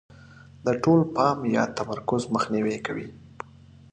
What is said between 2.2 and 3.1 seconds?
مخنیوی کوي.